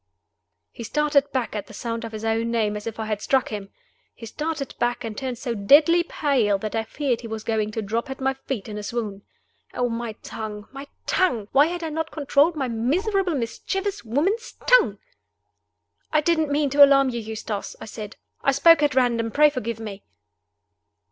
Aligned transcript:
He 0.71 0.83
started 0.83 1.31
back 1.31 1.55
at 1.55 1.67
the 1.67 1.75
sound 1.75 2.03
of 2.03 2.11
his 2.11 2.25
own 2.25 2.49
name 2.49 2.75
as 2.75 2.87
if 2.87 2.99
I 2.99 3.05
had 3.05 3.21
struck 3.21 3.49
him 3.49 3.69
he 4.15 4.25
started 4.25 4.73
back, 4.79 5.03
and 5.03 5.15
turned 5.15 5.37
so 5.37 5.53
deadly 5.53 6.01
pale 6.01 6.57
that 6.57 6.73
I 6.73 6.85
feared 6.85 7.21
he 7.21 7.27
was 7.27 7.43
going 7.43 7.69
to 7.69 7.83
drop 7.83 8.09
at 8.09 8.19
my 8.19 8.33
feet 8.33 8.67
in 8.67 8.79
a 8.79 8.81
swoon. 8.81 9.21
Oh, 9.75 9.89
my 9.89 10.13
tongue! 10.23 10.67
my 10.71 10.87
tongue! 11.05 11.49
Why 11.51 11.67
had 11.67 11.83
I 11.83 11.89
not 11.89 12.09
controlled 12.09 12.55
my 12.55 12.67
miserable, 12.67 13.35
mischievous 13.35 14.03
woman's 14.03 14.53
tongue! 14.65 14.97
"I 16.11 16.19
didn't 16.21 16.51
mean 16.51 16.71
to 16.71 16.83
alarm 16.83 17.11
you, 17.11 17.19
Eustace," 17.19 17.75
I 17.79 17.85
said. 17.85 18.15
"I 18.41 18.53
spoke 18.53 18.81
at 18.81 18.95
random. 18.95 19.29
Pray 19.29 19.51
forgive 19.51 19.79
me." 19.79 20.03